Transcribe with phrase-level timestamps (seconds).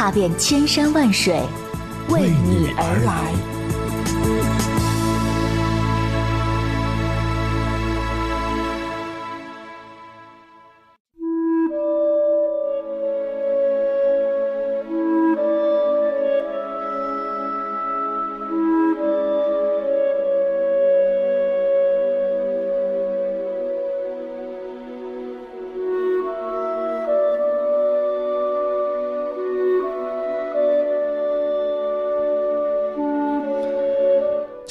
[0.00, 1.42] 踏遍千山万水，
[2.08, 3.59] 为你而来。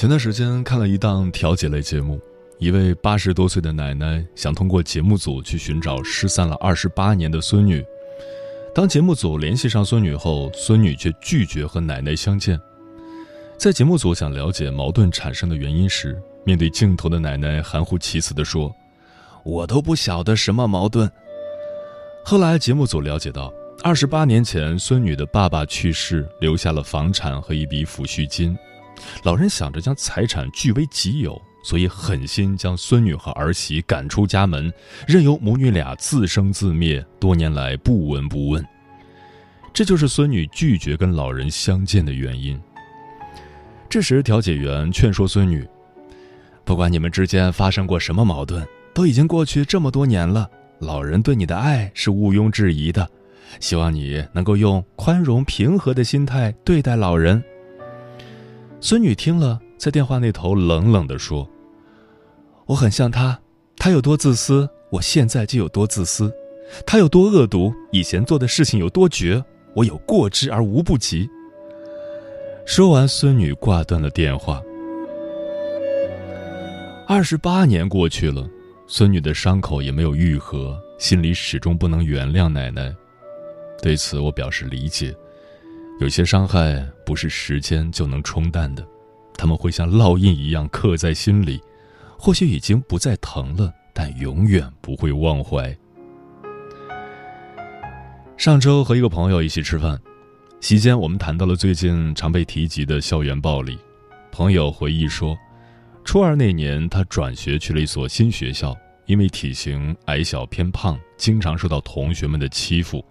[0.00, 2.18] 前段时间看了一档调解类节目，
[2.56, 7.84] 一位八十多岁的奶奶想通过节目组去寻找失散了二十八年的孙女。
[8.74, 12.58] 当节目组联系上孙女后，孙女却拒绝和奶奶相见。
[13.58, 18.74] 在节目组想了解矛盾产生的原因时，面对镜头的奶奶含糊其辞地说
[19.44, 21.12] ：“我都不晓得什么矛盾。”
[22.24, 28.56] 后来节目组了解到，二十八年前孙女的爸爸去世，留下了房产和一笔抚恤金。
[29.22, 34.72] 老人想着将财产据为己有，所以狠心将孙女和儿媳赶出家门，
[35.06, 38.64] 任由母女俩自生自灭，多年来不闻不问。
[39.72, 42.60] 这就是孙女拒绝跟老人相见的原因。
[43.88, 45.66] 这时，调解员劝说孙女
[46.64, 50.48] ：“不管你们之间发生过什么矛盾，都已经过去这么多年了，
[50.78, 53.08] 老人对你的爱是毋庸置疑的，
[53.58, 57.42] 希望你能够用宽容平和的心态对待老人。”
[58.82, 61.46] 孙女听了，在电话那头冷冷地说
[62.64, 63.38] ：“我很像他，
[63.76, 66.30] 他有多自私，我现在就有多自私；
[66.86, 69.42] 他有多恶毒，以前做的事情有多绝，
[69.74, 71.28] 我有过之而无不及。”
[72.64, 74.62] 说完，孙女挂断了电话。
[77.06, 78.48] 二十八年过去了，
[78.86, 82.94] 孙女的伤口也没有愈合，心里始终不能原谅奶奶。
[83.82, 85.14] 对此，我表示理解。
[86.00, 88.82] 有些伤害不是时间就能冲淡的，
[89.34, 91.60] 他们会像烙印一样刻在心里，
[92.18, 95.76] 或许已经不再疼了，但永远不会忘怀。
[98.38, 100.00] 上周和一个朋友一起吃饭，
[100.62, 103.78] 席间我们谈到了最近常被提及的校园暴力。
[104.32, 105.36] 朋友回忆说，
[106.02, 108.74] 初二那年他转学去了一所新学校，
[109.04, 113.04] 因为体型矮小偏胖，经常受到同学们的欺负。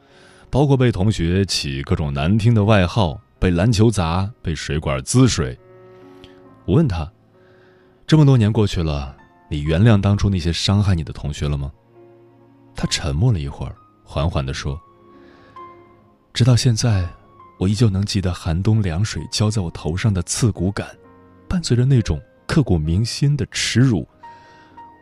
[0.52, 5.58] 包括被同学起各种难听的外号，被篮球砸，被水管滋水。
[6.66, 7.12] 我问他
[8.08, 9.16] ：“这么多年过去了，
[9.50, 11.72] 你原谅当初那些伤害你的同学了吗？”
[12.76, 14.80] 他沉默了一会儿，缓缓地说
[16.34, 17.08] ：“直到现在，
[17.60, 20.88] 我依旧能记得寒冬凉水浇在我头上的刺骨感，
[21.48, 24.08] 伴随着那种刻骨铭心的耻辱。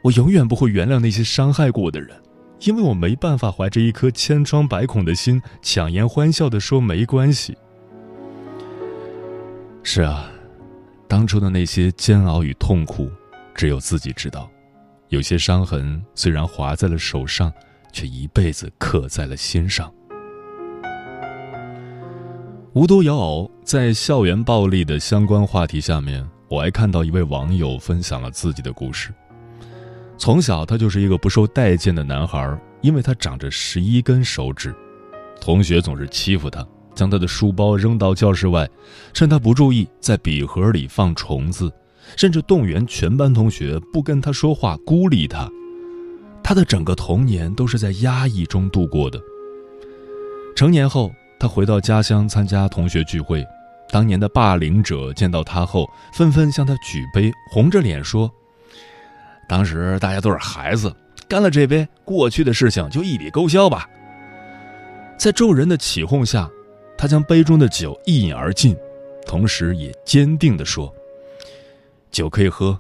[0.04, 2.22] 我永远不会原谅那些伤害过我的人。”
[2.62, 7.58] 因为我没办法怀着一颗千疮百孔的心，强颜欢笑地说没关系。
[9.84, 10.30] 是啊，
[11.08, 13.10] 当初的那些煎熬与痛苦，
[13.54, 14.50] 只有自己知道。
[15.10, 17.54] 有些伤痕虽然划在了手上，
[17.94, 19.90] 却一辈子刻在了心上。
[22.74, 29.14] 无独有偶，在校园暴力的相关话题下面，我还看到一位网友分享了自己的故事。
[30.18, 34.76] 从小，他就是一个不受待见的男孩，因为他长着十一根手指，
[35.40, 38.68] 同学总是欺负他，将他的书包扔到教室外，
[39.14, 41.72] 趁他不注意，在笔盒里放虫子，
[42.16, 45.50] 甚至动员全班同学不跟他说话，孤立他。
[46.44, 49.22] 他的整个童年都是在压抑中度过的。
[50.56, 53.46] 成年后，他回到家乡参加同学聚会，
[53.92, 58.32] 当年的霸凌者见到他后，纷纷向他举杯，红着脸说。
[59.48, 60.94] 当时大家都是孩子，
[61.28, 63.90] 干了这杯，过去的事情就一笔勾销吧。
[65.18, 66.50] 在众人的起哄下，
[66.98, 68.76] 他将杯中的酒一饮而尽，
[69.26, 70.94] 同时也坚定地说
[72.12, 72.80] ：“酒可以喝，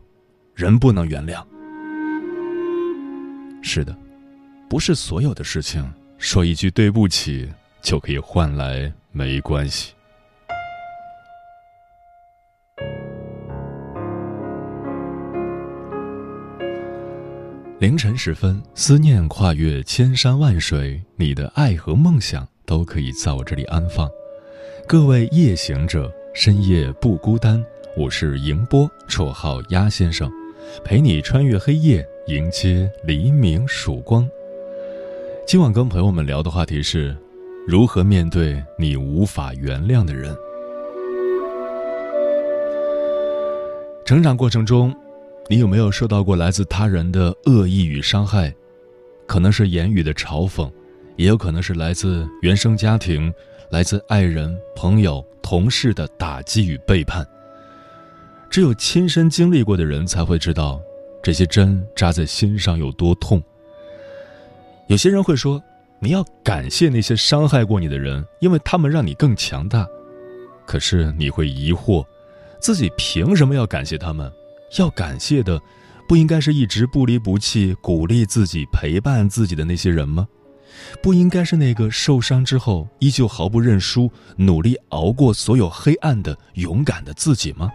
[0.53, 1.43] 人不能原谅。”
[3.63, 3.95] 是的，
[4.69, 7.49] 不是所有的事情说一句对不起
[7.81, 9.93] 就可以换来没关系。
[17.79, 24.09] 凌晨时分，思念跨越千山万水，你的爱和梦想都可以在我这里安放。
[24.87, 27.63] 各位夜行者，深夜不孤单。
[27.95, 30.27] 我是迎波，绰号鸭先生，
[30.83, 34.27] 陪你穿越黑夜，迎接黎明曙光。
[35.45, 37.15] 今晚跟朋友们聊的话题是：
[37.67, 40.35] 如何面对你无法原谅的人。
[44.03, 44.91] 成长过程中，
[45.49, 48.53] 你有没有受到过来自他人的恶意与伤害？
[49.25, 50.71] 可能是言语的嘲讽，
[51.15, 53.33] 也有可能是来自原生家庭、
[53.69, 57.25] 来自爱人、朋友、同事的打击与背叛。
[58.49, 60.81] 只有亲身经历过的人才会知道，
[61.21, 63.41] 这些针扎在心上有多痛。
[64.87, 65.61] 有些人会说，
[65.99, 69.87] 你要感谢那些伤害过你的人，因为他们让你更强大。
[70.65, 72.05] 可是你会疑惑，
[72.59, 74.29] 自己凭什么要感谢他们？
[74.77, 75.61] 要感谢的。
[76.07, 80.25] 不应该是一直不离不弃、鼓励自己、陪伴自己的那些人吗？
[81.03, 87.69] 不应该是那个受伤之后依旧毫不认输、努力熬过所有黑暗的勇敢的自己吗？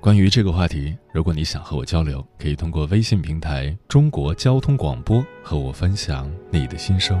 [0.00, 7.20] 关于这个话题，如果你想和我交流，可以通过微信平台“中国交通广播”和我分享你的心声。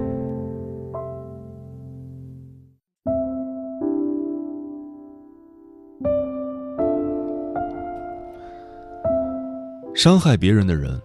[10.03, 10.99] 伤害别人的人，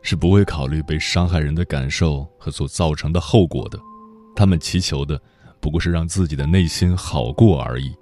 [0.00, 3.78] 是不会考虑被伤害人的感受和所造成的后果的。
[4.34, 5.22] 他们祈求的，
[5.60, 7.94] 不过是让自己的内心好过而已。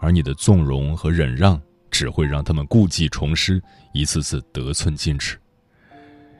[0.00, 1.58] 而你的纵容和忍让，
[1.90, 3.58] 只会让他们故技重施，
[3.94, 5.38] 一次次得寸进尺。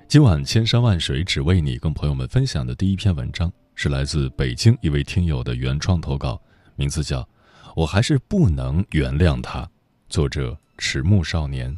[0.07, 6.39] 今晚千山万水只为你，跟朋友们分享的第一篇文章，是来自北京一位听友的原创投稿，
[6.77, 7.23] 名字叫
[7.75, 9.63] 《我还是不能原谅他》，
[10.11, 11.75] 作者迟暮少年。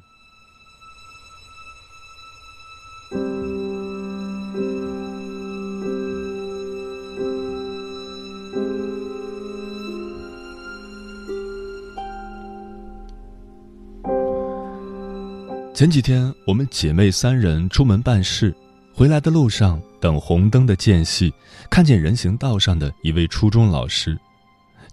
[15.75, 18.55] 前几天，我们姐妹三人出门办事，
[18.95, 21.31] 回来的路上等红灯的间隙，
[21.69, 24.19] 看见人行道上的一位初中老师，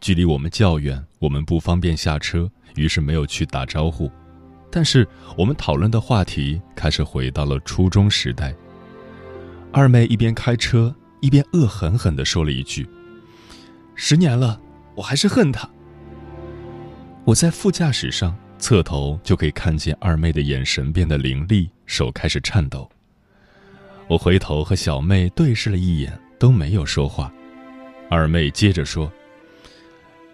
[0.02, 4.12] 距离我们较远，我们不方便下车，于是没有去打招呼。
[4.76, 8.52] 但是我们讨论的话题开始回到了初中时代。
[9.72, 12.90] 二妹一边开车，一边恶狠狠地说了一句
[13.94, 14.60] ：“十年了，
[14.96, 15.70] 我还是恨他。”
[17.24, 18.36] 我在副驾驶上。
[18.60, 22.90] 侧头就可以看见二妹的眼神变得凌厉，手开始颤抖。
[24.08, 27.30] 我回头和小妹对视了一眼，都没有说话。
[28.10, 29.12] 二妹接着说：“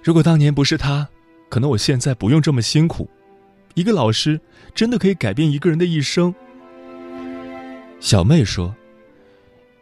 [0.03, 1.09] 如果当年不是他，
[1.49, 3.09] 可能我现在不用这么辛苦。
[3.73, 4.39] 一个老师
[4.73, 6.33] 真的可以改变一个人的一生。”
[7.99, 8.75] 小妹说：“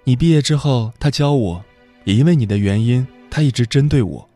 [0.05, 1.65] 你毕业之后，他教我，
[2.05, 4.29] 也因为你的原因，他一直针对我。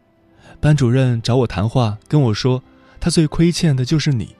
[0.60, 2.62] 班主任找我谈话，跟我说。”
[3.04, 4.36] 他最亏欠的就是你，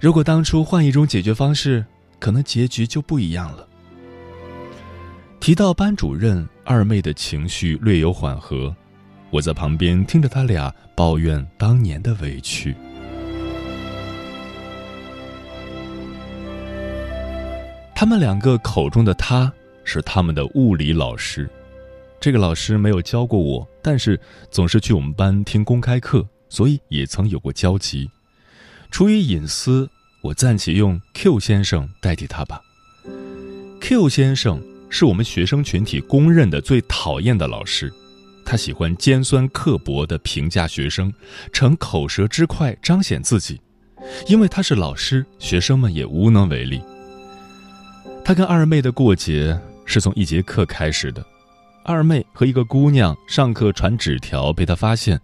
[0.00, 1.84] 如果当初换一种解决方式，
[2.18, 3.68] 可能结局就不一样了。
[5.38, 8.74] 提到班主任，二妹的情绪略有缓和，
[9.30, 12.74] 我在旁边听着他俩抱怨当年的委屈。
[17.94, 19.52] 他们两个口中的他
[19.84, 21.48] 是他们的物理老师，
[22.20, 24.18] 这个老师没有教过我，但是
[24.50, 26.26] 总是去我们班听公开课。
[26.50, 28.08] 所以也曾有过交集，
[28.88, 29.90] 出于隐私，
[30.22, 32.60] 我暂且用 Q 先生代替他吧。
[33.80, 37.92] Q 先生是我们学生群体公认的最讨厌的老师，
[38.44, 41.12] 他喜欢尖酸刻薄的评价学生，
[41.52, 43.60] 逞口舌之快彰显自己，
[44.28, 46.80] 因为他是老师，学生们也无能为力。
[48.24, 51.22] 他跟二妹的过节是从一节课开始的。
[51.84, 55.20] 二妹和一个姑娘上课传纸条，被他发现，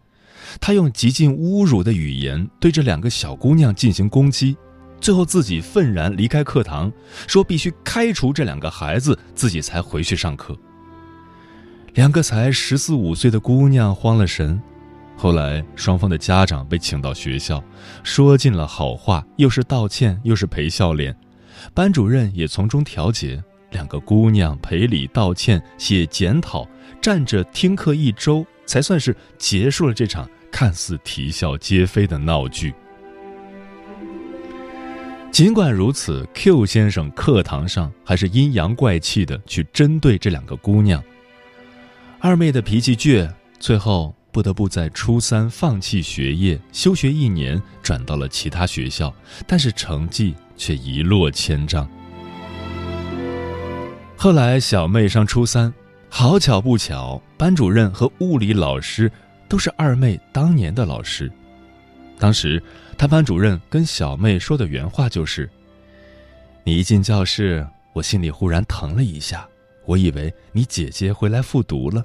[0.60, 4.54] 他用极尽侮辱的语言对这两个小姑娘进行攻击，
[5.00, 6.92] 最后自己愤然离开课堂，
[7.26, 10.54] 说必须开除这两个孩子，自己才回去上课。
[11.94, 14.60] 两个才十四五岁的姑娘慌了神，
[15.16, 17.64] 后来双方的家长被请到学校，
[18.02, 21.16] 说尽了好话，又是道歉又是赔笑脸，
[21.74, 23.42] 班主任也从中调解。
[23.70, 26.68] 两个姑娘赔礼道歉、写检讨，
[27.00, 32.74] 站着听课一周，才算是结束了这场看似啼笑皆非的闹剧。
[35.30, 41.00] 尽管如此，Q 先生课堂上还是阴阳怪气的去针对这两个姑娘。
[42.18, 49.14] 二妹的脾气倔，最后不得不在初三放弃学业，休学一年，转到了其他学校，
[49.46, 51.88] 但是成绩却一落千丈。
[54.14, 55.72] 后来，小妹上初三，
[56.10, 59.10] 好巧不巧，班主任和物理老师
[59.48, 61.32] 都是二妹当年的老师。
[62.18, 62.62] 当时，
[62.98, 65.48] 他班主任跟小妹说的原话就是
[66.62, 69.48] ：“你一进教室，我心里忽然疼了一下，
[69.86, 72.04] 我以为你姐姐回来复读了。”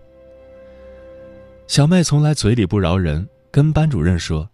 [1.68, 4.50] 小妹从来嘴里不饶人，跟班主任说：“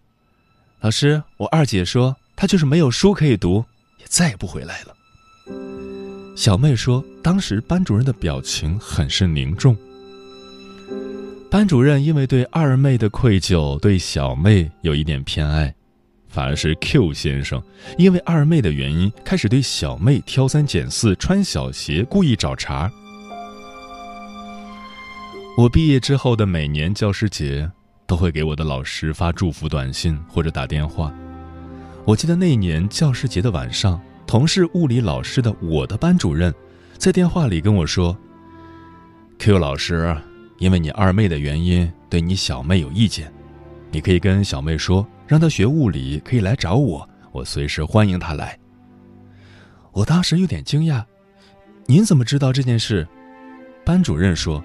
[0.82, 3.64] 老师，我二姐说她就是没有书可以读，
[4.02, 4.94] 也再也不回来了。”
[6.36, 9.76] 小妹说：“当时班主任的表情很是凝重。
[11.50, 15.74] 班主任因为对二妹的愧疚，对小妹有一点偏爱，
[16.28, 17.62] 反而是 Q 先生
[17.98, 22.90] 因为二妹的原因，开始对小妹挑三拣四，穿小鞋，故意找茬。”
[25.58, 27.70] 我毕业之后的每年教师节，
[28.06, 31.12] 都会给我的老师发祝福短信或者打电话。
[32.04, 34.00] 我记得那一年教师节的晚上。
[34.24, 36.54] 同是物理老师的我的班主任，
[36.96, 38.16] 在电话里跟我说
[39.38, 40.16] ：“Q 老师，
[40.56, 43.30] 因为你二妹的原因，对你小妹有意见，
[43.90, 48.58] 你可以跟小妹说，让她学物理可以来找我，我随时欢迎她来。”
[49.92, 51.04] 我当时有点惊讶
[51.84, 53.06] ：“您怎么知道这件事？”
[53.84, 54.64] 班主任说：“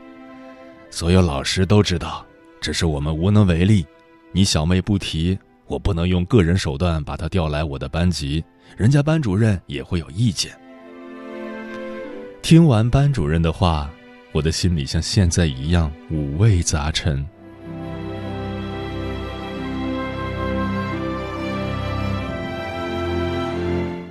[0.89, 2.25] 所有老师都知道，
[2.61, 3.85] 只是我们无能为力。
[4.31, 8.43] 你小妹不提，我不能用个人手段把他调来我的班级。”
[8.75, 10.51] 人家班主任也会有意见。
[12.41, 13.89] 听完班主任的话，
[14.31, 17.25] 我的心里像现在一样五味杂陈。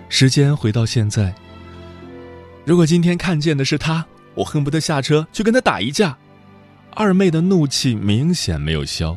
[0.08, 1.34] 时间回到现在，
[2.64, 6.16] 如果今天看见的是他，我恨不得下车去跟他打一架。
[6.94, 9.16] 二妹的怒气明显没有消，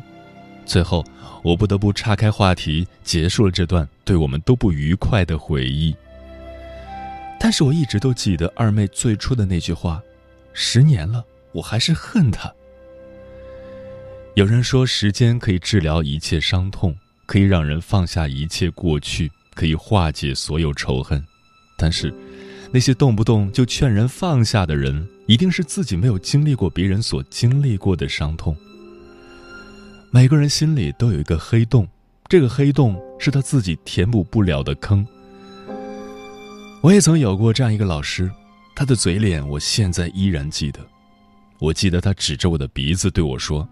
[0.64, 1.04] 最后。
[1.42, 5.96] 我不得不岔开话题，结束了这段对我们都不愉快的回忆。
[7.38, 10.02] 但是我一直都记得二妹最初的那句话
[10.52, 12.52] ：“十年了，我还是恨他。”
[14.36, 21.24] 有人说，时间可以治疗一切伤痛，可以让人放下一切过去，可以化解所有仇恨。
[21.78, 22.12] 但是，
[22.70, 28.54] 那些动不动就劝人放下的人，一定是自己没有经历过别人所经历过的伤痛。
[30.12, 31.86] 每个人心里都有一个黑洞，
[32.28, 35.06] 这个黑洞是他自己填补不了的坑。
[36.80, 38.28] 我也曾有过这样一个老师，
[38.74, 40.80] 他的嘴脸我现在依然记得。
[41.60, 43.68] 我记得他指着我的鼻子对我说：“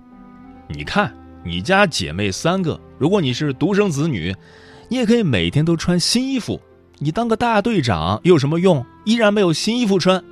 [0.71, 1.13] 你看，
[1.45, 4.33] 你家姐妹三个，如果你是独生子女，
[4.89, 6.61] 你也可以每天都穿新衣服。
[6.99, 8.87] 你当个大队长有什么用？
[9.05, 10.23] 依然没有新衣服穿。”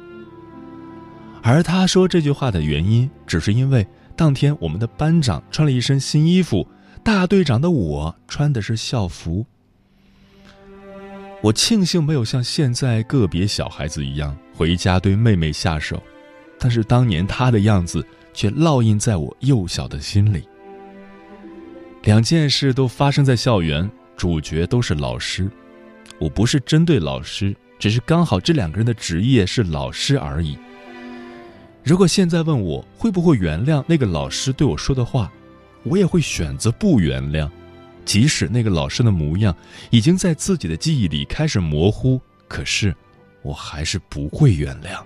[1.43, 3.85] 而他说这句话的原因，只是因为。
[4.17, 6.67] 当天，我们的班长穿了一身新衣服，
[7.05, 9.45] 大队长的我穿的是校服。
[11.43, 16.03] 我庆幸没有像现在个别小孩子一样回家对妹妹下手，
[16.59, 20.49] 但是当年他的样子却烙印在我幼小的心里。
[22.05, 25.51] 两件事都发生在校园，主角都是老师。
[26.19, 30.57] 我不是针对老师，只是刚好这两个人的职业是老师而已。
[31.87, 35.31] 如果现在问我会不会原谅那个老师对我说的话，
[35.85, 37.49] 我也会选择不原谅，
[38.05, 39.55] 即使那个老师的模样
[39.91, 42.93] 已经在自己的记忆里开始模糊，可是
[43.43, 45.01] 我还是不会原谅。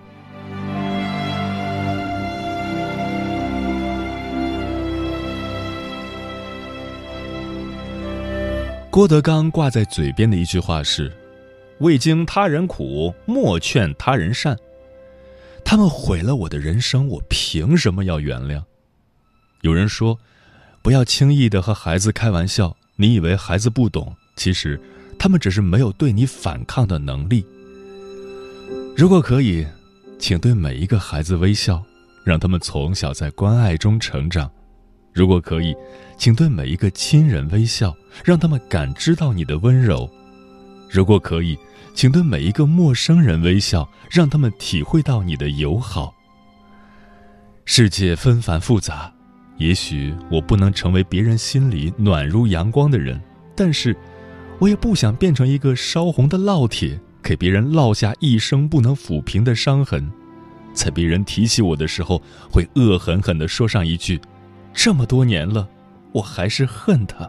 [8.89, 11.15] 郭德纲挂在嘴边的一句话是
[11.77, 14.57] ：“未经他人苦，莫劝他人善。”
[15.63, 18.63] 他们毁了我的人生，我凭什么要原谅？
[19.61, 20.19] 有人说，
[20.81, 22.75] 不要轻易的和孩子开玩笑。
[22.97, 24.79] 你以为孩子不懂，其实
[25.17, 27.43] 他们只是没有对你反抗的能力。
[28.95, 29.65] 如果可以，
[30.19, 31.83] 请对每一个孩子微笑，
[32.23, 34.47] 让他们从小在关爱中成长；
[35.13, 35.73] 如果可以，
[36.17, 40.07] 请对每一个亲人微笑，让他们感知到你的温柔；
[40.89, 41.57] 如果可以，
[41.93, 46.13] 请对每一个陌生人微笑，让他们体会到你的友好。
[47.65, 49.11] 世界纷繁复杂，
[49.57, 53.21] 也许我不能成为别人心里暖如阳光的人，
[53.55, 53.95] 但是。
[54.59, 60.07] 我也不想变成一个烧红的烙铁，给别人烙下一生不能抚平的伤痕，
[60.71, 62.21] 在别人提起我的时候，
[62.51, 64.21] 会恶狠狠地说上一句
[64.71, 65.67] ：“这么多年了，
[66.11, 67.27] 我还是恨他。”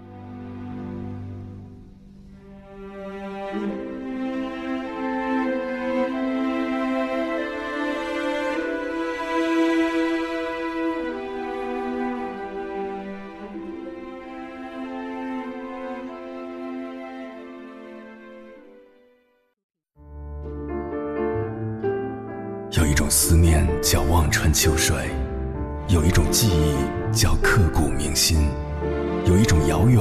[29.33, 30.01] 有一种遥远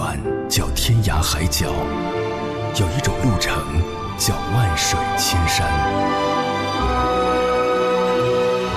[0.50, 1.68] 叫天涯海角，
[2.78, 3.56] 有一种路程
[4.18, 5.66] 叫万水千山。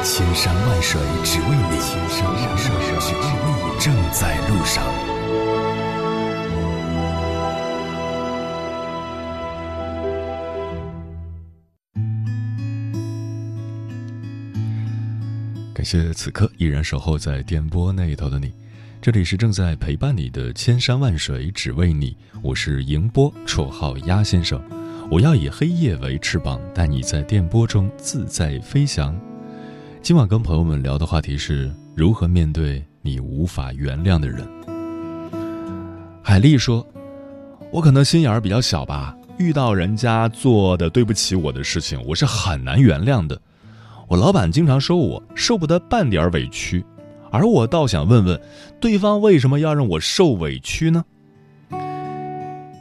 [0.04, 2.70] 千山万水只为你，千山万水
[3.00, 3.20] 只为
[3.50, 4.84] 你，正在路上。
[15.74, 18.54] 感谢此刻依然守候在电波那一头的你，
[19.04, 24.58] 这里是正在陪伴你的千山万水只为你，我是迎波，绰号鸭先生。
[25.10, 29.14] 我要以黑夜为翅膀，带你在电波中自在飞翔。
[30.00, 34.48] 今晚跟朋友们聊的话题是如何面对你无法原谅的人。
[36.22, 36.82] 海丽说
[37.70, 43.38] ：“我可能心眼儿比较小吧，遇到人家做的对不起我的事情，我是很难原谅的。”
[44.08, 46.82] 我老板经常说我受不得半点委屈，
[47.34, 48.40] 而我倒想问问，
[48.78, 51.04] 对方为什么要让我受委屈呢？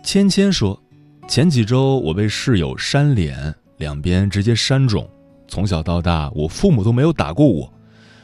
[0.03, 0.79] 芊芊说，
[1.27, 5.09] 前几周我被室友扇脸，两边直接扇肿。
[5.47, 7.73] 从小到大，我父母都没有打过我。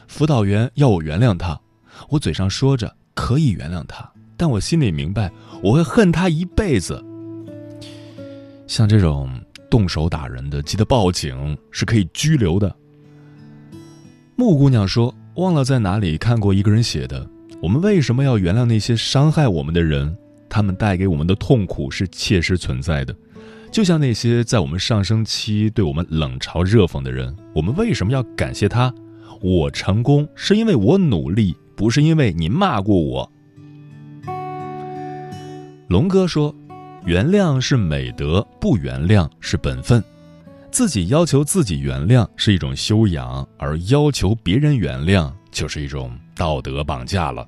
[0.06, 1.60] 辅导员要我原谅他，
[2.08, 7.04] 我嘴上说着可以原谅他，但我心里明白我会恨他一辈子。
[8.68, 9.28] 像这种
[9.68, 12.72] 动手打人的，记得报警，是可以拘留的。
[14.36, 17.26] 木姑娘说：“忘了在哪里看过一个人写的，
[17.62, 20.16] 我们为什么要原谅那些伤害我们的人？
[20.48, 23.14] 他们带给我们的痛苦是切实存在的，
[23.70, 28.92] 就像那些在我们上升期对我们冷嘲热讽的人，我们为什么要感谢他？
[29.40, 33.32] 我成功是因为我努力，不是因为你骂过我。”
[35.88, 36.54] 龙哥说
[37.06, 40.02] ：“原谅是美德，不原谅是本分。”
[40.70, 47.46] 自己要求自己原谅是一种修养，而要求别人原谅就是一种道德绑架了。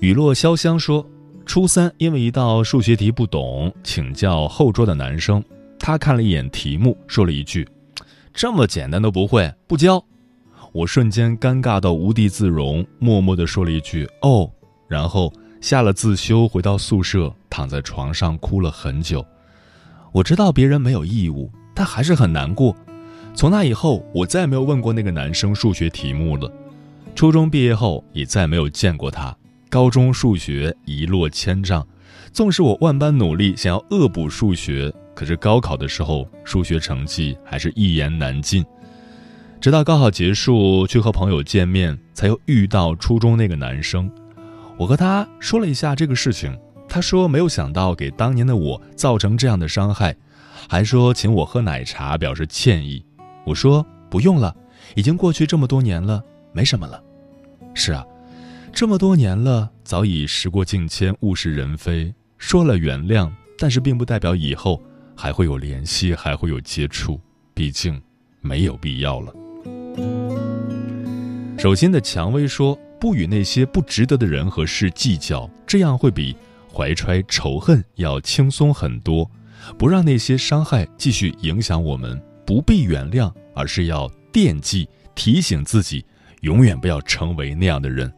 [0.00, 1.06] 雨落潇湘说，
[1.44, 5.44] 初三因为一道数学题不懂，请教后桌的男生，
[5.78, 7.68] 他看了一眼题目，说了一句
[8.32, 10.02] ：“这么简单都不会，不教。”
[10.72, 14.50] 我瞬间尴尬到无地自容，默默的说了一句：“哦。”
[14.88, 19.24] 然后下了自修，回到宿舍，躺在床上哭了很久。
[20.12, 22.74] 我知道别人没有义务，但还是很难过。
[23.34, 26.50] 从那以后，我再也没有问过那个男生数学题目了。
[27.14, 29.34] 初中毕业后，也再没有见过他。
[29.68, 31.86] 高中数学一落千丈，
[32.32, 38.64] 纵使我万般努力想要恶补数学，可是高考的时候，数学成绩还是一言难尽。
[39.60, 44.10] 直到高考结束，去和朋友见面，才又遇到初中那个男生。
[44.76, 46.56] 我和他说了一下这个事情。
[46.90, 50.16] 他说：“没有想到给当年的我造成这样的伤害，
[50.68, 53.02] 还说请我喝奶茶表示歉意。”
[53.46, 54.54] 我说：“不用了，
[54.96, 56.22] 已经过去这么多年了，
[56.52, 57.00] 没什么了。”
[57.74, 58.04] 是啊，
[58.72, 62.12] 这么多年了，早已时过境迁，物是人非。
[62.38, 64.82] 说了原谅，但是并不代表以后
[65.14, 67.20] 还会有联系，还会有接触。
[67.54, 68.02] 毕竟
[68.40, 69.32] 没有必要了。
[71.56, 76.34] 手心的蔷薇说：“不与那些不值得的人和事计较，这样会比……”
[76.72, 79.30] 怀揣仇恨要轻松很多，
[79.76, 86.04] 不让那些伤害继续影响我们，不必原谅，而是要惦记，提醒自己，
[86.42, 88.12] 永远不要成为那样的人。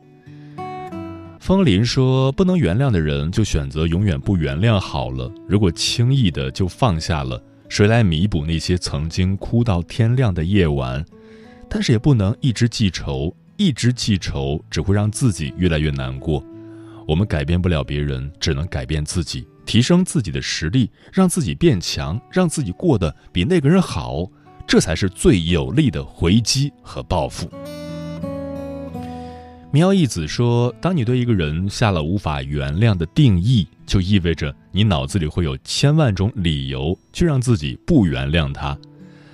[1.40, 5.28] 风林说：“不能原谅的人，就选择永远不原谅好了。
[5.48, 11.04] 如果轻易的就放下了，谁来弥补那些曾经哭到天亮的夜晚？
[11.68, 16.44] 但是也不能一直记仇，一直记仇只会让自己越来越难过。”
[17.12, 24.27] 我们改变不了别人，只能改变自己，提升自己的实力，让自己变强，让自己过得比那个人好，
[24.66, 27.51] 这才是最有力的回击和报复。
[29.72, 38.75] 喵一子说：“当你对一个人下了无法原谅的定义，就意味着你脑子里会有千万种理由去让自己不原谅他。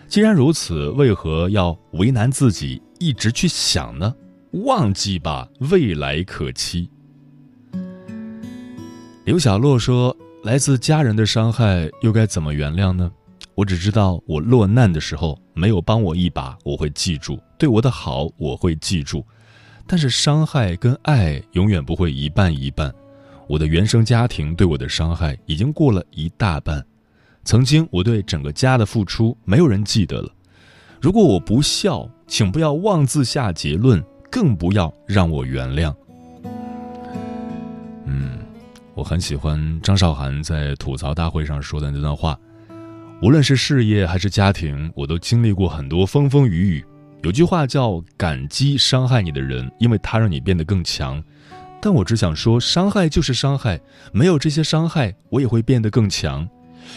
[0.09, 4.13] 既然如此，为何要为难自己，一直去想呢？
[4.65, 6.91] 忘记吧，未来可期。”
[9.29, 13.13] 刘小洛说：“来自家人的伤害，又该怎么原谅呢？
[13.55, 19.23] 我只知道，我落难的时候没有帮我一把，我会记住；对我的好，我会记住。”
[19.87, 22.91] 但是伤害跟爱永远不会一半一半，
[23.47, 26.83] 我的原生家庭对我的伤害已经过了一大半，
[27.45, 30.31] 曾经我对整个家的付出没有人记得了。
[31.03, 35.95] 如果我不孝，请不要妄自下结论，更不要让我原谅。
[38.11, 38.39] 嗯，
[38.99, 42.37] 我很喜欢张韶涵在吐槽大会上说的那段话，
[43.23, 46.85] 无论是事业还是家庭，我都经历过很多风风雨雨。
[47.23, 51.23] 有句话叫“感激伤害你的人，因为他让你变得更强。”
[51.81, 53.81] 但我只想说，伤害就是伤害，
[54.13, 56.49] 没有这些伤害，我也会变得更强。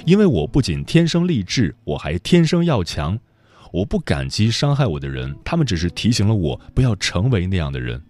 [0.03, 3.19] 因为我不仅天生丽质，我还天生要强。
[3.71, 8.01] 我不感激伤害我的人，他们只是提醒了我不要成为那样的人。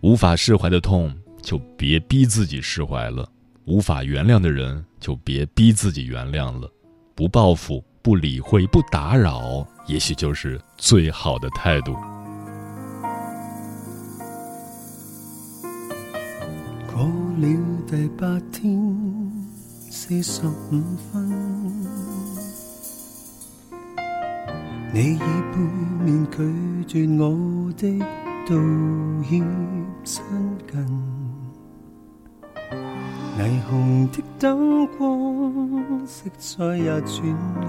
[0.00, 1.14] 无法释怀的痛，
[1.48, 3.24] 就别逼自己释怀了；
[3.64, 6.70] 无法原谅的人，就别逼自己原谅了。
[7.14, 9.66] 不报复，不理会，不打扰。
[9.86, 11.94] 也许就是最好的态度。
[16.86, 17.02] 过
[17.38, 17.48] 了
[17.86, 19.32] 第八天
[19.90, 21.30] 四十五分，
[24.92, 25.58] 你以背
[26.04, 28.54] 面拒绝我的道
[29.28, 29.44] 歉
[30.04, 30.24] 亲
[30.66, 30.72] 近，
[33.38, 37.28] 霓虹的灯光色彩也转
[37.60, 37.68] 暗。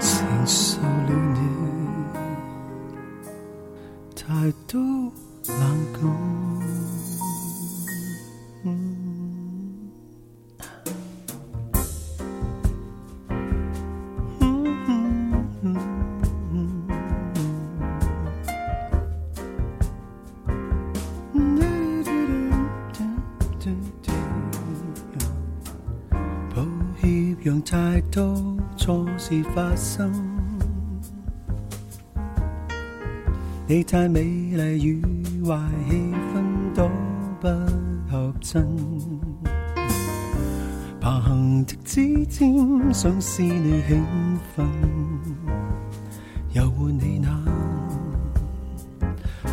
[0.00, 1.38] 承受了你
[4.16, 4.80] 太多
[5.46, 5.60] 冷
[5.92, 6.53] 感。
[29.76, 30.12] 生，
[33.66, 35.02] 你太美丽与
[35.44, 35.58] 坏
[35.88, 35.96] 气
[36.32, 36.42] 氛
[36.74, 36.88] 都
[37.40, 37.48] 不
[38.10, 38.66] 合衬，
[41.00, 42.54] 爬行的指尖
[42.92, 44.04] 想使你兴
[44.54, 44.66] 奋，
[46.52, 47.28] 又换你那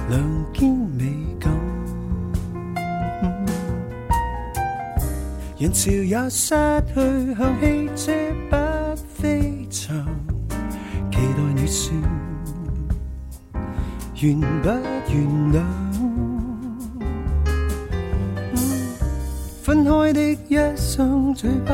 [0.10, 0.21] 两
[0.53, 1.51] 肩美感。
[5.57, 6.55] 人潮也失
[6.93, 8.12] 去向汽车
[14.23, 14.69] 原不
[15.10, 15.63] 原谅。
[19.63, 21.73] 分开的一双嘴巴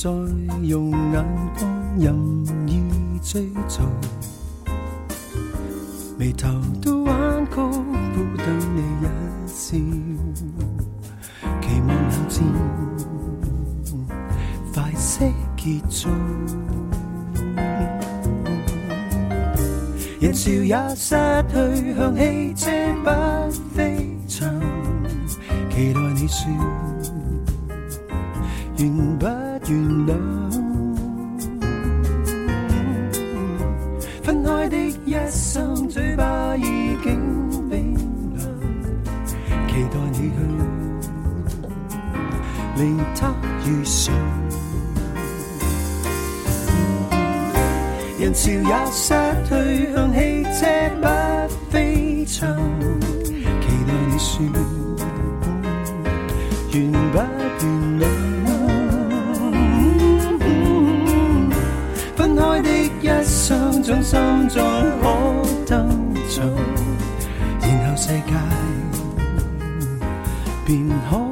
[0.00, 0.08] 再
[0.62, 1.24] 用眼
[1.58, 2.14] 光任
[2.68, 2.80] 意
[3.20, 3.82] 追逐，
[6.16, 6.48] 眉头
[6.80, 9.04] 都弯曲，不等你一
[9.48, 9.76] 笑，
[11.60, 12.44] 期望冷战
[14.72, 16.08] 快些结束。
[20.20, 21.16] 人潮也失
[21.50, 21.56] 去
[21.96, 22.70] 向汽车
[23.02, 24.48] 不飞翔，
[25.70, 26.48] 期待你说
[28.76, 29.47] 原不。
[29.68, 29.76] 原
[30.06, 30.16] 谅，
[34.22, 37.94] 分开的一生，嘴巴已经冰
[38.34, 38.42] 凉，
[39.68, 40.36] 期待你去
[42.76, 43.34] 令他
[43.66, 44.14] 遇上。
[48.18, 49.14] 人潮也失
[49.48, 49.50] 去
[49.94, 50.66] 向汽车
[51.00, 51.06] 不
[51.70, 52.56] 飞翔，
[53.60, 54.18] 期待你。
[54.18, 54.42] 说，
[56.72, 58.27] 原不原谅。
[63.88, 64.20] 掌心
[64.50, 64.62] 中
[65.00, 65.88] 可得
[66.28, 66.44] 做，
[67.62, 68.34] 然后世界
[70.66, 71.27] 便可。